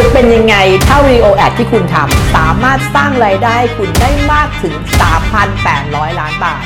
[0.00, 0.56] จะเป็นยังไง
[0.86, 4.74] ถ้าวิดีโอ ad ที่คุณทำสามารถสร้างรายได้คุณได้มากถึง
[5.48, 6.62] 3,800 ล้านบาท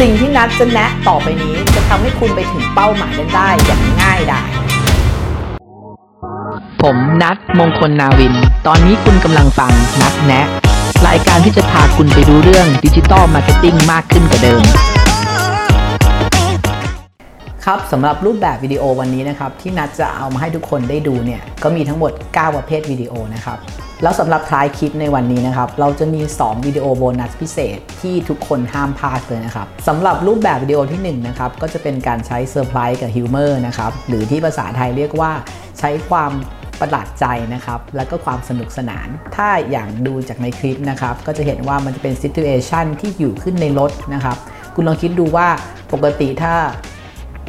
[0.00, 4.50] สิ่งที่นัตจะแนะต่อไปนี้จะทำให้คุณไปถึงเป้าหมายนั้นได้อย่างง่ายดาย
[6.82, 8.34] ผมนัตมงคลนาวิน
[8.66, 10.46] ตอนนี้คุณกำลังฟังนัตแนะ
[11.06, 14.62] รายการที่จะพาคุณไปรู้เรื่อง digital marketing มากขึ้นกว่าเดิม
[17.68, 23.58] ครับสำหรับรูปแบบวิดีโอวันนี้นะครับที่นัตจะเอามาให้ทุกคนได้ดูเนี่ยก็มีทั้งหมด 9 ประเภทวิดีโอนะครับ
[24.02, 35.32] แล้วสำหรับท้ายคลิปในวันนี้นะครับเราจะมี 2 วิดีโอโบนัสพิเศษที่ทุกคนห้ามพลาดเลยนะครับสำหรับรูปแบบวิดีโอที่1นะครับก็จะเป็นการใช้เซอร์ไพรส์กับ humor นะครับหรือที่ภาษาไทยเรียกว่า
[35.78, 36.32] ใช้ความ
[36.80, 44.36] ประหลาดใจนะครับ แล้วก็ความสนุกสนาน ถ้าอย่างดูจากในคลิปนะครับ ก็จะเห็นว่ามันจะเป็น situation ที่อยู่ขึ้นในรถนะครับ
[44.74, 45.48] คุณลองคิดดูว่า
[45.92, 46.54] ปกติถ้า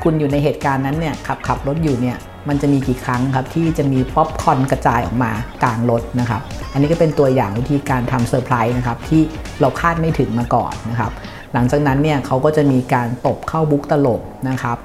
[0.04, 2.18] คุณอยู่ในเหตุการณ์นั้นเนี่ยขับขับรถอยู่เนี่ย
[2.50, 5.32] มันจะมีกี่ครั้งครับที่จะมีป๊อปคอร์นกระจายออกมา
[5.64, 9.22] กลางรถนะครับ อันนี้ก็เป็นตัวอย่างวิธีการทำเซอร์ไพรส์นะครับที่
[9.62, 11.12] เราคาดไม่ถึงมาก่อนนะครับ
[11.54, 14.78] หลังจากนั้นเนี่ยเขาก็จะมีการตบเข้ามุกตลกนะครับ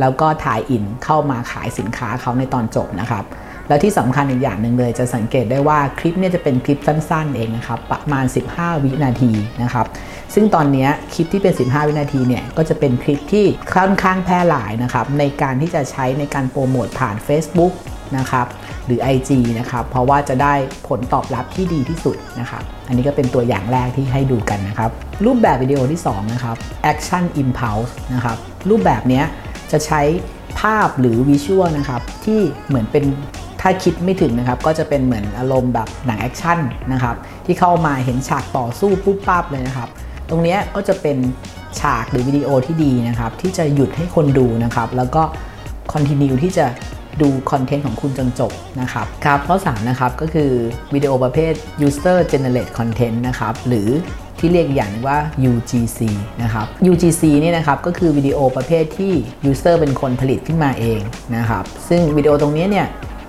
[0.00, 3.24] แล้วก็ tie-in เข้ามาขายสินค้าเขาในตอนจบนะครับ
[3.68, 9.86] แล้วที่สำคัญอีกอย่างหนึ่งเลยจะสังเกตได้ว่าคลิปเนี่ยจะเป็นคลิปสั้นๆเองนะครับประมาณ 15 วินาทีนะครับ
[10.34, 17.72] ซึ่งตอนนี้คลิปที่เป็น 15 วินาทีเนี่ยก็จะเป็นคลิปที่ค่อนข้างแพร่หลายนะครับในการที่จะใช้ในการโปรโมทผ่าน Facebook
[18.18, 18.46] นะครับ
[18.86, 20.54] หรือ IG นะครับเพราะว่าจะได้
[20.88, 24.90] ผลตอบรับที่ดีที่สุดนะครับอันนี้ก็เป็นตัวอย่างแรกที่ให้ดูกันนะครับ
[25.26, 26.56] รูปแบบวิดีโอที่2นะครับ
[26.92, 28.36] Action Impulse นะครับ
[28.68, 29.22] รูปแบบนี้
[29.72, 30.02] จะใช้
[30.60, 33.04] ภาพหรือวิชวลนะครับที่เหมือนเป็น
[33.60, 36.58] ถ้าคิดไม่ถึงนะครับก็จะเป็นเหมือนอารมณ์แบบหนังแอคชั่น
[36.92, 39.88] นะครับที่เข้ามาเห็นฉากต่อสู้ปุ๊บปั๊บเลยนะครับ
[40.28, 41.16] ตรงนี้ก็จะเป็น
[41.80, 45.22] ฉากหรือวิดีโอที่ดีนะครับที่จะหยุดให้คนดูนะครับแล้วก็
[45.92, 46.66] continue ที่จะ
[47.22, 50.50] ดูคอนเทนต์ของคุณจนจบนะครับครับข้อ3นะครับก็คือ
[50.94, 51.52] วิดีโอประเภท
[51.86, 53.88] user generate content นะครับหรือ
[54.38, 55.18] ที่เรียกอย่างว่า
[55.50, 56.00] UGC
[56.42, 59.12] นะครับ UGC นี่นะครับก็คือวิดีโอประเภทที่
[59.50, 61.00] user เป็นคนผลิตขึ้นมาเอง
[61.36, 62.86] นะครับซึ่งวิดีโอตรงนี้เนี่ย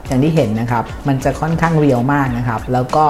[0.10, 3.06] อย่างที่เห็นนะครับ มันจะค่อนข้าง real มากนะครับ แล้วก็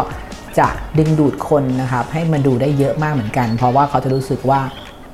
[0.59, 0.67] จะ
[0.97, 4.61] ดึงดูดคนนะครับ ให้มาดูได้เยอะมากเหมือนกัน เพราะว่าเขาจะรู้สึกว่า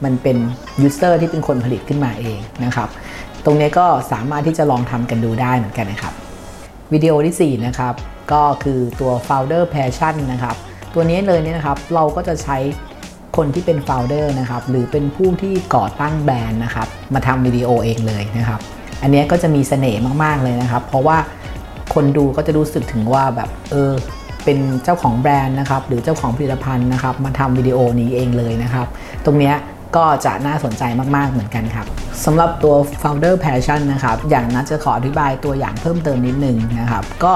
[0.03, 0.37] มันเป็น
[0.81, 2.89] ยูเซอร์ที่เป็นคนผลิตขึ้นมาเองนะครับ
[3.45, 6.13] ตรงนี้ก็สามารถที่จะลองทำกันดูได้เหมือนกันนะครับ
[6.93, 7.93] วิดีโอที่ 4 นะครับ
[8.31, 10.55] ก็คือตัว founder passion นะครับ
[10.93, 12.57] ตัวนี้เลยเนี่ยนะครับ เราก็จะใช้
[13.37, 18.59] คนที่เป็น founder นะครับ หรือเป็นผู้ที่ก่อตั้งแบรนด์นะครับ มาทำวิดีโอเองเลยนะครับ
[19.01, 21.17] อันนี้ก็จะมีเสน่ห์มาก ๆ เลยนะครับ เพราะว่า
[21.95, 23.91] คนดูก็จะรู้สึกถึงว่าแบบเออ
[24.43, 28.87] เป็นเจ้าของแบรนด์นะครับหรือเจ้าของผลิตภัณฑ์นะครับมาทำวิดีโอนี้เองเลยนะครับ
[29.25, 29.53] ตรงนี้
[29.95, 30.83] ก็จะน่าสนใจ
[31.15, 31.87] มาก ๆ เหมือนกันครับ
[32.25, 37.33] สำหรับตัว founder passion นะครับ อย่างนัดจะขออธิบายตัวอย่างเพิ่มเติมนิดนึงนะครับ ก็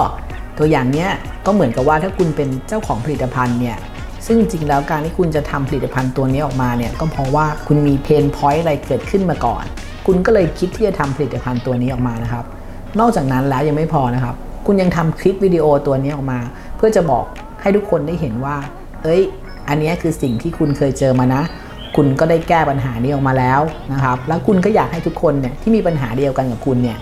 [0.58, 1.10] ตัวอย่างเนี้ย
[1.46, 3.78] ก็เหมือนกับว่าถ้าคุณเป็นเจ้าของผลิตภัณฑ์เนี่ย
[4.26, 9.64] ซึ่งจริงแล้วการที่คุณจะทำผลิตภัณฑ์ตัวนี้ออกมาเนี่ยก็เพราะว่าคุณมีเพนพอยต์อะไรเกิดขึ้นมาก่อน
[10.06, 12.46] คุณก็เลยคิดที่จะทำผลิตภัณฑ์ตัวนี้ออกมานะครับ
[13.00, 14.36] นอกจากนั้นแล้วยังไม่พอนะครับ
[14.72, 16.40] คุณยังทำคลิปวิดีโอตัวนี้ออกมา
[16.78, 17.26] เพื่อจะบอก
[17.62, 18.56] ให้ทุกคนได้เห็นว่า
[19.04, 19.22] เอ้ย
[19.70, 21.42] อันนี้คือสิ่งที่คุณเคยเจอมานะ
[21.96, 23.62] คุณก็ได้แก้ปัญหานี้ออกมาแล้ว
[23.94, 26.98] นะครับ แล้วคุณก็อยากให้ทุกคนเนี่ยที่มีปัญหาเดียวกันกับคุณเนี่ย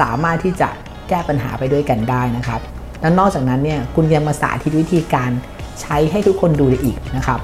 [0.00, 0.68] สามารถที่จะ
[1.08, 2.60] แก้ปัญหาไปด้วยกันได้นะครับ
[3.00, 5.30] แล้วนอกจากนั้นเนี่ยคุณยังมาสาธิตวิธีการ
[5.80, 7.40] ใช้ให้ทุกคนดูได้อีกนะครับ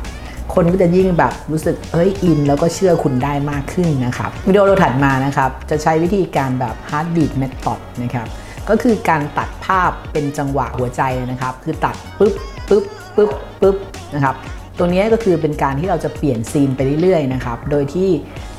[0.55, 8.29] คนก็จะยิ่งแบบรู้สึกเอ้ยอิน แล้วก็เชื่อคุณได้มากขึ้นนะครับวิดีโอเราถัดมานะครับจะใช้วิธีการแบบ heartbeat method นะครับ
[8.71, 12.35] ก็คือการตัดภาพเป็นจังหวะหัวใจนะครับ คือตัดปึ๊บ
[12.69, 12.85] ปึ๊บ
[13.17, 13.77] ปึ๊บปึ๊บ
[14.15, 14.35] นะครับ
[14.79, 18.11] ตัวนี้ก็คือเป็นการที่เราจะเปลี่ยนซีนไปเรื่อยๆนะครับ โดยที่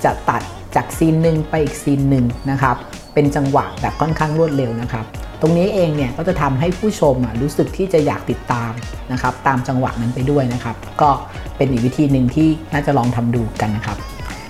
[0.04, 0.42] จะตัด
[0.76, 2.76] จากซีนหนึ่งไปอีกซีนหนึ่งนะครับ
[3.14, 5.06] เป็นจังหวะแบบค่อนข้างรวดเร็วนะครับ
[5.42, 8.72] ตรงนี้เองเนี่ยก็จะทำให้ผู้ชมรู้สึกที่จะอยากติดตาม
[9.12, 11.10] นะครับ ตามจังหวะนั้นไปด้วยนะครับ ก็
[11.58, 13.98] เป็นอีกวิธีหนึ่งที่น่าจะลองทำดูกันนะครับ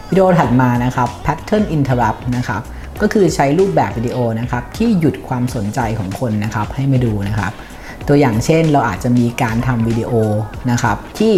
[0.09, 2.61] วิดีโอถัดมานะครับ pattern interrupt นะครับ
[3.01, 7.51] ก็คือใช้รูปแบบวิดีโอนะครับที่หยุดความสนใจของคนนะครับให้มาดูนะครับ
[8.07, 10.11] ตัวอย่างเช่นเราอาจจะมีการทำวิดีโอ
[10.71, 11.33] นะครับที่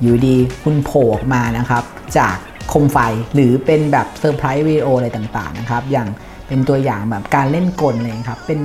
[0.00, 1.82] อยู่ดีคุณโผล่ออกมานะครับ
[2.18, 2.36] จาก
[2.72, 2.98] คมไฟ
[3.34, 6.08] หรือเป็นแบบเซอร์ไพรส์วิดีโออะไรต่างๆนะครับอย่าง
[6.48, 8.60] เป็นตัวอย่างแบบการเล่นกลเลยครับเป็น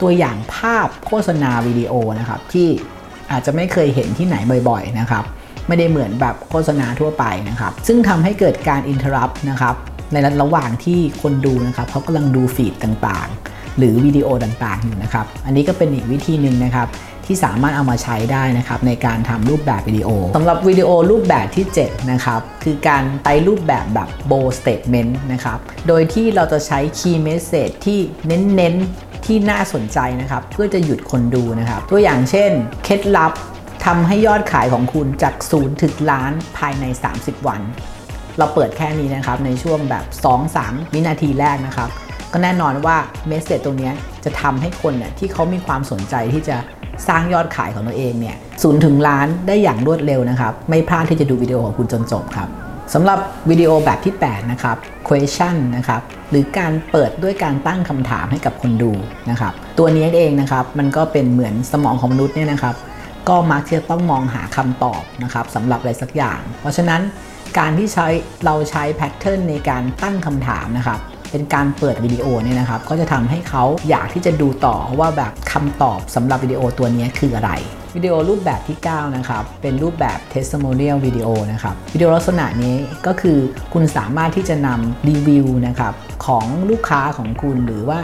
[0.00, 2.68] ตัวอย่างภาพโฆษณาวิดีโอนะครับที่
[3.30, 4.36] อาจจะไม่เคยเห็นที่ไหน
[4.68, 5.24] บ่อย ๆนะครับ
[5.66, 9.74] ไม่ได้เหมือนแบบโฆษณาทั่วไปนะครับ ซึ่งทำให้เกิดการ interrupt นะครับ
[10.12, 16.88] ในระหว่างที่คนดูนะครับเขากำลังดู feed ต่างๆ หรือวิดีโอต่างๆอยู่นะครับ อันนี้ก็เป็นอีกวิธีหนึ่งนะครับ
[17.26, 25.58] ที่สามารถเอามาใช้ได้นะครับในการทำรูปแบบวิดีโอสำหรับวิดีโอรูปแบบที่ 7 นะครับคือการใช้รูปแบบแบบ bold statement นะครับ
[25.88, 32.50] โดยที่เราจะใช้ key message ที่เน้นๆที่น่าสนใจนะครับเพื่อจะหยุดคนดูนะครับ ตัวอย่างเช่น
[32.84, 33.32] เคล็ดลับ
[33.84, 36.84] ทำให้ยอดขายของคุณจากศูนย์ถึงล้านภายใน
[37.16, 37.60] 30 วัน
[38.38, 40.04] เราเปิดแค่นี้นะครับในช่วงแบบ
[40.48, 41.88] 2-3 วินาทีแรกนะครับ
[42.32, 42.96] ก็แน่นอนว่า
[43.28, 43.92] เมสเซจตรงนี้
[44.24, 46.56] จะทำให้คนเนี่ยที่เขามีความสนใจที่จะ
[47.08, 52.48] สร้างยอดขายของตัวเองเนี่ยศูนย์ถึงล้านได้อย่างรวดเร็วนะครับ ไม่พลาดที่จะดูวิดีโอของคุณจนจบครับ
[52.94, 53.18] สำหรับ
[53.50, 54.76] วิดีโอแบบที่ 8 นะครับ
[55.08, 56.00] question นะครับ
[56.30, 58.92] หรือการเปิดด้วยการตั้งคำถามให้กับคนดู
[59.30, 62.74] นะครับ ตัวนี้เองนะครับ มันก็เป็นเหมือนสมองของมนุษย์เนี่ยนะครับ
[63.28, 67.00] ก็มักจะต้องมองหาคำตอบนะครับสำหรับอะไรสักอย่าง เพราะฉะนั้น
[67.56, 68.06] การที่ใช้
[68.44, 71.00] เราใช้แพทเทิร์นในการตั้งคำถามนะครับ
[71.30, 77.50] เป็นการเปิดวิดีโอเนี่ยนะครับ ก็จะทำให้เขาอยากที่จะดูต่อว่าแบบคำตอบสำหรับวิดีโอตัวนี้คืออะไร
[77.96, 83.38] วิดีโอรูปแบบที่ 9 นะครับ เป็นรูปแบบ testimonial วิดีโอนะครับ วิดีโอลักษณะนี้ก็คือ
[83.72, 85.94] คุณสามารถที่จะนำรีวิวนะครับ
[86.26, 87.98] ของลูกค้าของคุณหรือว่า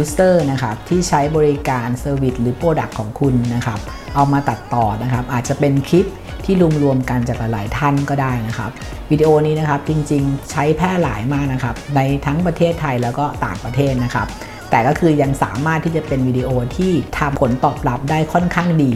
[0.00, 3.78] user นะครับที่ใช้บริการ Service หรือ Product ของคุณนะครับ
[4.14, 6.06] เอามาตัดต่อนะครับอาจจะเป็นคลิป
[6.44, 8.70] ที่รวมๆกันจากหลาย ๆ ท่านก็ได้นะครับ
[9.10, 14.28] วิดีโอนี้นะครับจริงๆ ใช้แพร่หลายมากนะครับในทั้งประเทศไทยแล้วก็ต่างประเทศนะครับ
[14.70, 18.92] แต่ก็คือยังสามารถที่จะเป็นวิดีโอที่ทำผลตอบรับได้ค่อนข้างดี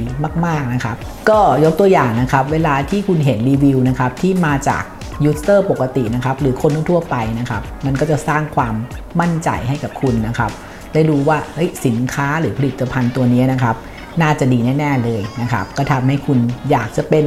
[0.46, 0.96] มากๆนะครับ
[1.30, 4.84] ก็ยกตัวอย่างนะครับ เวลาที่คุณเห็นรีวิวนะครับที่มาจาก
[5.24, 8.74] user ปกตินะครับหรือคนทั่วไปนะครับ มันก็จะสร้างความ
[9.20, 10.50] มั่นใจให้กับคุณนะครับ
[10.94, 11.38] ได้รู้ว่า
[11.86, 13.76] สินค้าหรือผลิตภัณฑ์ตัวนี้นะครับ
[14.22, 16.38] น่าจะดีแน่ ๆ เลยนะครับ ก็ทำให้คุณ
[16.70, 17.24] อยากจะเป็น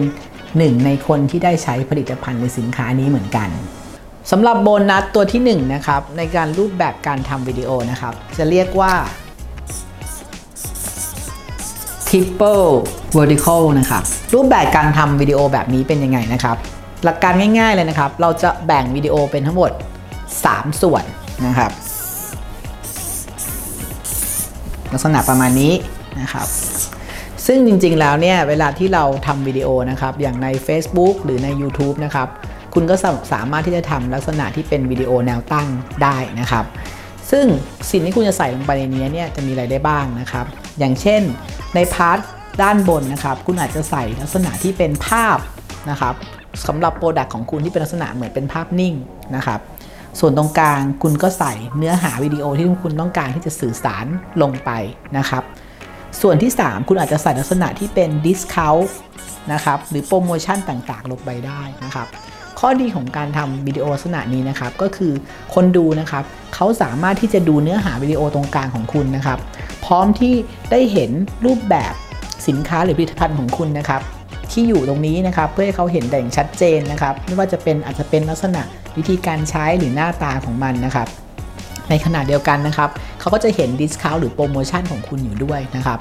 [0.57, 3.49] หนึ่งในคนที่ได้ใช้ผลิตภัณฑ์ในสินค้านี้เหมือนกัน
[4.31, 8.93] สำหรับโบนัสตัวที่1นะครับในการรูปแบบการทำวิดีโอนะครับ จะเรียกว่า
[12.07, 12.67] triple
[13.17, 14.03] vertical นะครับ
[14.33, 16.57] รูปแบบการทำวิดีโอแบบนี้เป็นยังไงนะครับ
[17.03, 19.71] หลักการง่ายๆเลยนะครับ เราจะแบ่งวิดีโอเป็นทั้งหมด
[20.25, 21.03] 3 ส่วน
[21.47, 21.71] นะครับ
[24.93, 25.73] ลักษณะประมาณนี้
[26.21, 26.47] นะครับ
[27.45, 32.27] ซึ่งจริงๆแล้วเนี่ยเวลาที่เราทำวิดีโอนะครับอย่างใน Facebook หรือใน YouTube นะครับ
[32.73, 32.95] คุณก็
[33.33, 35.67] สามารถที่จะทำลักษณะที่เป็นวิดีโอแนวตั้ง
[36.03, 36.65] ได้นะครับ
[37.31, 37.45] ซึ่ง
[37.91, 40.45] สิ่งที่คุณจะใส่ลงไปในนี้เนี่ยจะมีอะไรได้บ้างนะครับ
[40.79, 41.21] อย่างเช่น
[41.75, 42.19] ใน part
[42.61, 45.37] ด้านบนนะครับ คุณอาจจะใส่ลักษณะที่เป็นภาพ
[45.89, 46.15] นะครับ
[46.67, 48.93] สำหรับ product ของคุณที่เป็นลักษณะเหมือนเป็นภาพนิ่ง
[49.35, 49.59] นะครับ
[50.19, 54.05] ส่วนตรงกลางคุณก็ใส่เนื้อหาวิดีโอที่คุณต้องการที่จะสื่อสาร
[54.41, 54.71] ลงไป
[55.17, 55.43] นะครับ
[56.21, 58.87] ส่วนที่ 3 คุณอาจจะใส่ลักษณะที่เป็น discount
[59.53, 62.07] นะครับหรือโปรโมชั่นต่างๆ ลงไปได้นะครับ
[62.59, 65.13] ข้อดีของการทำวิดีโอลักษณะนี้นะครับก็คือ
[65.53, 66.23] คนดูนะครับ
[66.55, 69.39] เขาสามารถที่จะดูเนื้อหาวิดีโอตรงกลางของคุณนะครับ
[69.85, 70.33] พร้อมที่
[70.71, 71.11] ได้เห็น
[71.45, 71.93] รูปแบบ
[72.47, 74.01] สินค้าหรือผลิตภัณฑ์ของคุณนะครับ
[74.53, 78.61] ที่อยู่ตรงนี้นะครับเพื่อให้เขาเห็นเด่นชัดเจนนะครับ ไม่ว่าจะเป็นอาจจะเป็นลักษณะ
[78.97, 81.07] วิธีการใช้หรือหน้าตาของมันนะครับ
[81.89, 82.89] ในขณะเดียวกันนะครับ
[83.19, 85.99] เขาก็จะเห็น discount หรือโปรโมชั่นของคุณอยู่ด้วยนะครับ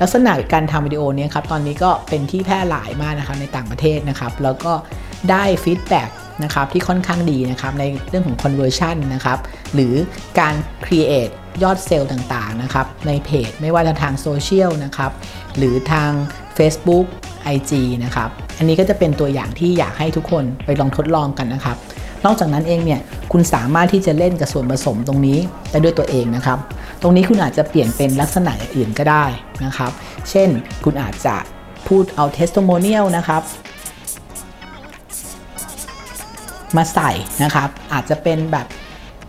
[0.00, 4.72] ลักษณะการทำวิดีโอนี้ครับตอนนี้ก็เป็นที่แพร่หลายมากนะครับในต่างประเทศนะครับ แล้วก็
[5.30, 6.08] ได้ฟีดแบ็ก
[6.44, 9.38] นะครับที่ค่อนข้างดีนะครับในเรื่องของ conversion นะครับ
[9.74, 9.94] หรือ
[10.40, 10.54] การ
[10.84, 11.32] create
[11.62, 15.12] ยอดเซลล์ต่างๆนะครับในเพจไม่ว่าจะทางโซเชียลนะครับ
[15.56, 16.10] หรือทาง
[16.58, 17.06] Facebook
[17.54, 17.72] IG
[18.04, 21.76] นะครับ อันนี้ก็จะเป็นตัวอย่างที่อยากให้ทุกคนไปลองทดลองกันนะครับ
[22.24, 23.00] นอกจากนั้นเองเนี่ย
[23.32, 25.38] คุณสามารถที่จะเล่นกับส่วนผสมตรงนี้
[25.70, 26.58] ได้ด้วยตัวเองนะครับ
[27.02, 29.24] ตรงนี้คุณอาจจะเปลี่ยนเป็นลักษณะอื่นก็ได้
[29.64, 29.92] นะครับ
[30.30, 30.48] เช่น
[30.84, 31.36] คุณอาจจะ
[31.88, 33.42] พูดเอา testimonial นะครับ
[36.76, 37.10] มาใส่
[37.42, 38.66] นะครับ อาจจะเป็นแบบ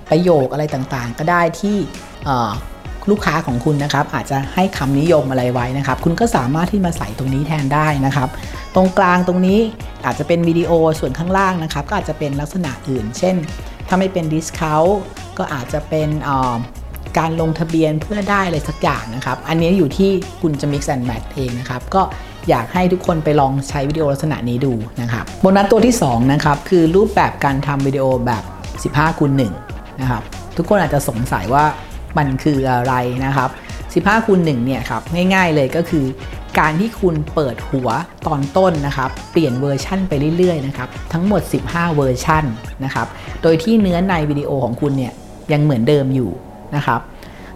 [0.10, 1.78] ประโยคอะไรต่างๆ ก็ได้ที่
[3.10, 8.30] ลูกค้าของคุณนะครับอาจจะให้คำนิยมอะไรไว้นะครับ คุณก็สามารถที่มาใส่ตรงนี้แทนได้นะครับ
[8.76, 9.60] ตรงกลางตรงนี้
[10.06, 13.36] อาจจะเป็นวิดีโอส่วนข้างล่างนะครับ ก็อาจจะเป็นลักษณะอื่น เช่น
[13.88, 14.94] ถ้าไม่เป็น discount
[15.38, 16.10] ก็อาจจะเป็น
[17.18, 22.02] การลงทะเบียนเพื่อได้อะไรสักอย่างนะครับ อันนี้อยู่ที่คุณจะ mix and match เองนะครับ ก็
[22.50, 28.44] อยากให้ทุกคนไปลองใช้วิดีโอลักษณะนี้ดูนะครับโบนัสตัวที่2นะครับคือรูปแบบการทำวิดีโอแบบ
[28.96, 29.32] 15คูณ
[29.68, 30.24] 1นะครับ
[30.58, 31.66] ทุกคนอาจจะสงสัยว่า
[32.18, 32.94] มันคืออะไร
[33.26, 33.50] นะครับ
[34.16, 35.02] 15คูณ1เนี่ยครับ
[35.34, 36.06] ง่ายๆเลยก็คือ
[36.60, 37.90] การที่คุณเปิดหัว
[38.28, 42.44] ตอนต้นนะครับ เปลี่ยนเวอร์ชั่นไปเรื่อยๆนะครับทั้งหมด 15 เวอร์ชั่น
[42.84, 43.08] นะครับ
[43.42, 45.14] โดยที่เนื้อในวิดีโอของคุณเนี่ย
[45.52, 46.32] ยังเหมือนเดิมอยู่
[46.76, 47.00] นะครับ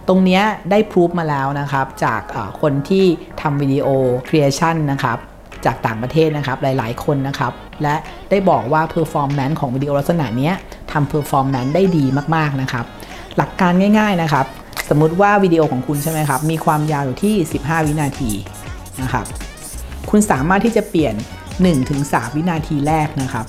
[0.08, 0.40] ตรงนี้
[0.70, 2.20] ได้ proof มาแล้วนะครับจาก
[2.60, 3.04] คนที่
[3.40, 5.18] ทำ video creation นะครับ
[5.64, 7.52] จากต่างประเทศนะครับหลายๆคนนะครับ
[7.82, 7.94] และ
[8.30, 10.50] ได้บอกว่า performance ของวิดีโอลักษณะนี้
[10.92, 12.04] ทำ performance ได้ดี
[12.36, 12.84] มากๆนะครับ
[13.36, 14.46] หลักการง่าย ๆนะครับ
[14.88, 17.34] สมมุติว่าวิดีโอของคุณใช่ไหมครับ มีความยาวอยู่ที่
[17.64, 18.30] 15 วินาที
[19.02, 19.26] นะครับ
[20.10, 21.14] คุณสามารถที่จะเปลี่ยน
[21.76, 23.46] 1-3 วินาทีแรกนะครับ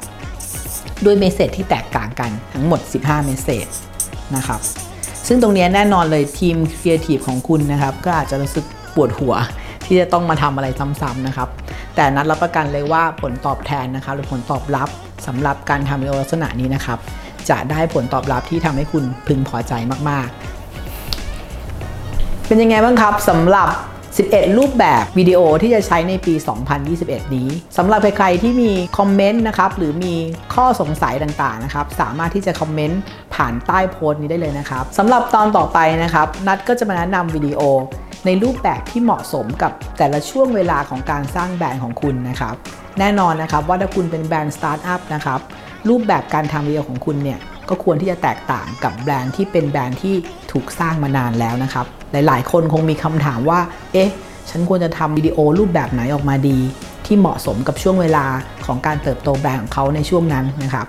[1.05, 3.67] ด้วย message ที่แตกต่างกันทั้งหมด 15 message
[4.35, 4.61] นะครับ
[5.27, 9.33] ซึ่งตรงนี้แน่นอนเลยทีมครีเอทีฟของคุณนะครับ ก็อาจจะรู้สึกปวดหัว
[9.85, 10.67] ที่จะต้องมาทำอะไร
[11.01, 11.49] ซ้ำๆนะครับ
[11.95, 14.89] แต่นัตรับประกันเลยว่าผลตอบแทนนะครับหรือผลตอบรับ
[15.27, 16.99] สำหรับการทำวิดีโอลักษณะนี้นะครับ
[17.49, 19.73] จะได้ผลตอบรับที่ทำให้คุณพึงพอใจ
[20.09, 20.27] มาก
[21.13, 23.69] ๆ เป็นยังไงบ้างครับสำหรับ
[24.13, 26.33] 11 รูปแบบวิดีโอที่จะใช้ในปี
[26.83, 30.15] 2021 นี้สำหรับใครๆที่มีคอมเมนต์นะครับหรือมี
[30.53, 33.01] ข้อสงสัยต่างๆนะครับสามารถที่จะคอมเมนต์
[33.35, 37.61] ผ่านใต้โพสต์นี้ได้เลยนะครับสำหรับตอนต่อไปนะครับ นัตก็จะมาแนะนำวิดีโอ
[38.25, 42.55] ในรูปแบบที่เหมาะสมกับแต่ละช่วงเวลาของการสร้างแบรนด์ของคุณนะครับ
[42.99, 45.39] แน่นอนนะครับว่าถ้าคุณเป็นแบรนด์สตาร์ทอัพนะครับ
[45.89, 50.15] รูปแบบการทำวิดีโอของคุณเนี่ยก็ควรที่จะแตกต่างกับแบรนด์ที่เป็นแบรนด์ที่
[50.51, 53.59] ถูกสร้างมานานแล้วนะครับ หลายๆ คนคงมีคำถามว่า
[53.93, 54.11] เอ๊ะ
[54.49, 56.57] ฉันควรจะทำวิดีโอรูปแบบไหนออกมาดี
[57.05, 58.25] ที่เหมาะสมกับช่วงเวลา
[58.65, 60.87] ของการเติบโตแบรนด์ของเขาในช่วงนั้นนะครับ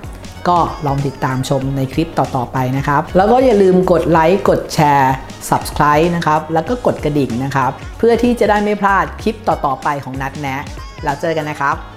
[0.49, 5.15] ก็ลองติดตามชมในคลิปต่อ ๆ ไปนะครับ แล้วก็อย่าลืมกดไลค์ กดแชร์
[5.51, 10.63] Subscribe นะครับ แล้วก็กดกระดิ่งนะครับ เพื่อที่จะได้ไม่พลาดคลิปต่อ ๆ ไปของนัดแนะ
[11.05, 11.92] แล้วเจอกันนะครับ